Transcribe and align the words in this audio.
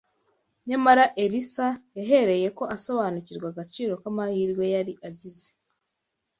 Nyamara 0.69 1.03
Elisa 1.23 1.67
yahereyeko 1.97 2.63
asobanukirwa 2.75 3.47
agaciro 3.53 3.93
k’amahirwe 4.01 4.63
yari 4.75 4.93
agize 5.07 5.49